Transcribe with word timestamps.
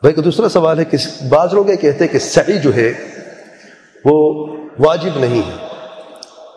بھائی 0.00 0.14
کا 0.14 0.22
دوسرا 0.24 0.48
سوال 0.48 0.78
ہے 0.78 0.84
کہ 0.84 0.96
بعض 1.28 1.54
لوگ 1.54 1.70
یہ 1.70 1.76
کہتے 1.76 2.04
ہیں 2.04 2.12
کہ 2.12 2.18
سعی 2.18 2.58
جو 2.58 2.74
ہے 2.74 2.92
وہ 4.04 4.46
واجب 4.78 5.18
نہیں 5.18 5.50
ہے۔ 5.50 5.66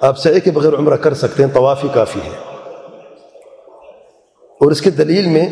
آپ 0.02 0.18
سعی 0.18 0.40
کے 0.40 0.52
بغیر 0.52 0.74
عمرہ 0.74 0.96
کر 0.96 1.14
سکتے 1.14 1.44
ہیں 1.44 1.50
طوافی 1.54 1.88
کافی 1.94 2.20
ہے۔ 2.20 2.36
اور 4.62 4.72
اس 4.72 4.82
کی 4.82 4.90
دلیل 4.90 5.26
میں 5.26 5.50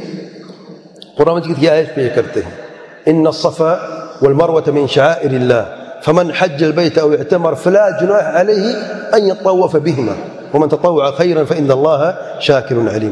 قرآن 1.17 1.35
مجید 1.35 1.59
کی 1.59 1.69
آیت 1.69 1.95
پہ 1.95 2.01
یہ 2.01 2.09
کرتے 2.15 2.39
ہیں۔ 2.39 2.67
ان 3.05 3.27
الصفا 3.27 3.75
والمروة 4.21 4.71
من 4.73 4.87
شعائر 4.87 5.29
الله 5.29 5.63
فمن 6.05 6.31
حج 6.31 6.63
البيت 6.63 6.97
او 6.97 7.11
اعتمر 7.11 7.53
فلا 7.53 7.89
جناح 7.89 8.41
عليه 8.41 8.79
ان 9.11 9.27
يطوف 9.27 9.75
بهما 9.75 10.13
ومن 10.53 10.69
تطوع 10.69 11.11
خيرا 11.17 11.43
فان 11.43 11.71
الله 11.71 12.11
شاكر 12.41 12.75
عليم۔ 12.95 13.11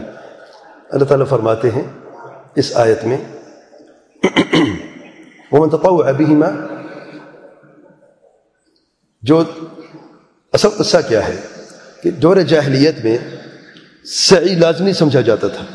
اللہ 0.89 1.05
تعالیٰ 1.05 1.27
فرماتے 1.27 1.69
ہیں 1.75 1.83
اس 2.55 2.71
آیت 2.75 3.05
میں 3.05 3.17
ومن 5.51 5.69
تطوع 5.69 6.11
بهما، 6.11 6.49
جو 9.21 9.43
اصل 10.53 10.69
قصہ 10.69 10.97
کیا 11.07 11.27
ہے 11.27 11.35
کہ 12.03 12.11
دور 12.11 12.37
جاہلیت 12.37 13.05
میں 13.05 13.17
سعی 14.05 14.55
لازمی 14.55 14.93
سمجھا 14.93 15.21
جاتا 15.21 15.47
تھا۔ 15.47 15.65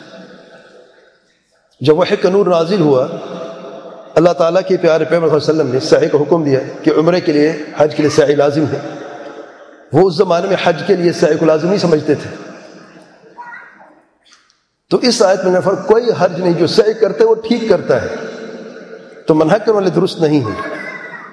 جب 1.80 1.98
وہ 1.98 2.04
نور 2.24 2.46
نازل 2.46 2.80
ہوا، 2.80 3.08
اللہ 4.14 4.32
تعالیٰ 4.32 4.62
کے 4.68 4.76
پیارے 4.76 5.04
پیغمبر 5.04 5.40
صلی 5.40 5.50
اللہ 5.50 5.62
علیہ 5.62 5.70
وسلم 5.70 5.72
نے 5.72 5.80
سعی 5.80 6.08
کا 6.08 6.18
حکم 6.18 6.44
دیا 6.44 6.60
کہ 6.82 6.90
عمرے 6.96 7.20
کے 7.20 7.32
لیے 7.32 7.52
حج 7.76 7.94
کے 7.94 8.02
لیے 8.02 8.10
سعی 8.10 8.34
لازم 8.34 8.64
ہے۔ 8.64 8.78
وہ 9.92 10.08
اس 10.08 10.16
زمانے 10.16 10.48
میں 10.48 10.56
حج 10.64 10.82
کے 10.86 10.96
لیے 10.96 11.12
سعی 11.12 11.36
کو 11.36 11.44
لازم 11.44 11.68
نہیں 11.68 11.78
سمجھتے 11.78 12.14
تھے۔ 12.14 12.50
تو 14.90 14.96
اس 14.96 15.22
آیت 15.22 15.44
میں 15.44 15.52
نفر 15.52 15.74
کوئی 15.74 16.04
حرج 16.20 16.40
نہیں، 16.40 16.52
جو 16.52 16.66
سعی 16.66 16.92
کرتے 16.92 17.24
وہ 17.24 17.34
ٹھیک 17.34 17.62
کرتا 17.68 18.02
ہے۔ 18.02 18.08
تو 19.26 19.34
منع 19.34 19.56
کرنے 19.56 19.72
والے 19.72 19.90
درست 19.90 20.20
نہیں 20.20 20.40
ہے 20.40 20.68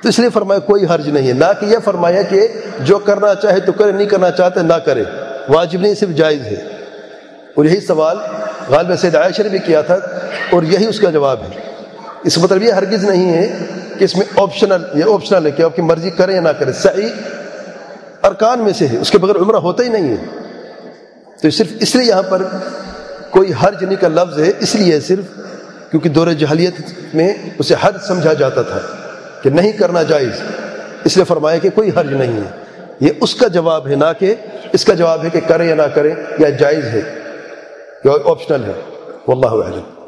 تو 0.03 0.09
اس 0.09 0.19
لیے 0.19 0.29
فرمایا 0.29 0.59
کوئی 0.59 0.85
حرج 0.85 1.09
نہیں 1.09 1.27
ہے۔ 1.27 1.33
نہ 1.33 1.45
کہ 1.59 1.65
یہ 1.65 1.77
فرمایا 1.83 2.21
کہ 2.21 2.47
جو 2.79 2.97
کرنا 2.97 3.35
چاہے 3.35 3.59
تو 3.59 3.71
کرے، 3.71 3.91
نہیں 3.91 4.07
کرنا 4.07 4.31
چاہتے 4.31 4.61
نہ 4.61 4.73
کرے۔ 4.73 5.03
واجب 5.49 5.81
نہیں، 5.81 5.95
صرف 5.95 6.09
جائز 6.09 6.41
ہے۔ 6.41 6.55
اور 7.55 7.65
یہی 7.65 7.79
سوال 7.79 8.17
غالب 8.69 8.95
سید 8.95 9.15
عائشہ 9.15 9.41
نے 9.41 9.49
بھی 9.49 9.59
کیا 9.59 9.81
تھا 9.81 9.97
اور 10.51 10.63
یہی 10.63 10.85
اس 10.85 10.99
کا 10.99 11.09
جواب 11.09 11.41
ہے۔ 11.41 11.59
اس 12.23 12.37
مطلب 12.37 12.63
یہ 12.63 12.71
ہرگز 12.71 13.03
نہیں 13.03 13.33
ہے 13.33 13.65
کہ 13.99 14.03
اس 14.03 14.15
میں 14.15 14.25
آپشنل 14.35 14.83
یہ 14.95 15.03
آپشنل 15.13 15.45
ہے 15.45 15.51
کہ 15.51 15.63
آپ 15.63 15.75
کی 15.75 15.81
مرضی 15.81 16.09
کریں 16.09 16.35
یا 16.35 16.41
نہ 16.41 16.49
کریں 16.49 16.73
صحیح 16.73 17.09
ارکان 18.23 18.59
میں 18.59 18.73
سے 18.73 18.87
ہے۔ 18.87 18.97
اس 18.97 19.11
کے 19.11 19.17
بغیر 19.17 19.35
عمرہ 19.35 19.55
ہوتا 19.55 19.83
ہی 19.83 19.89
نہیں 19.89 20.09
ہے۔ 20.09 20.25
تو 21.41 21.49
صرف 21.49 21.67
اس 21.79 21.95
لیے 21.95 22.07
یہاں 22.07 22.23
پر 22.23 22.41
کوئی 23.29 23.51
حرج 23.63 23.83
نہیں، 23.83 24.01
کا 24.01 24.07
لفظ 24.07 24.39
ہے۔ 24.39 24.51
اس 24.59 24.75
لیے 24.75 24.99
صرف 24.99 25.38
کیونکہ 25.91 26.09
دور 26.09 26.27
جہلیت 26.27 26.73
میں 27.13 27.33
اسے 27.59 27.75
حرج 27.85 27.95
سمجھا 28.07 28.33
جاتا 28.33 28.61
تھا 28.61 28.79
کہ 29.41 29.49
نہیں 29.49 29.71
کرنا 29.71 30.03
جائز۔ 30.03 30.41
اس 31.03 31.17
لیے 31.17 31.25
فرمایا 31.25 31.57
کہ 31.57 31.69
کوئی 31.69 31.89
حرج 31.89 32.13
نہیں 32.13 32.41
ہے۔ 32.41 32.63
یہ 32.99 33.11
اس 33.21 33.35
کا 33.35 33.47
جواب 33.47 33.87
ہے، 33.87 33.95
نہ 33.95 34.05
کہ 34.19 34.35
اس 34.73 34.85
کا 34.85 34.93
جواب 34.93 35.23
ہے 35.23 35.29
کہ 35.29 35.39
کریں 35.47 35.69
یا 35.69 35.75
نہ 35.75 35.87
کریں 35.95 36.15
یا 36.39 36.49
جائز 36.49 36.85
ہے 36.85 37.01
یا 38.03 38.11
آپشنل 38.25 38.63
ہے۔ 38.63 38.73
واللہ 39.27 39.63
اعلم۔ 39.65 39.98